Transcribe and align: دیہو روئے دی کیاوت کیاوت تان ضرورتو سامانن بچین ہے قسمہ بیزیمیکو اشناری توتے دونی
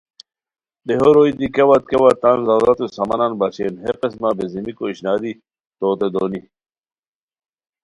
دیہو 0.87 1.09
روئے 1.15 1.31
دی 1.39 1.47
کیاوت 1.53 1.83
کیاوت 1.89 2.15
تان 2.21 2.37
ضرورتو 2.47 2.85
سامانن 2.95 3.31
بچین 3.39 3.73
ہے 3.83 3.91
قسمہ 3.99 4.29
بیزیمیکو 4.37 4.83
اشناری 4.89 5.31
توتے 5.79 6.07
دونی 6.13 6.41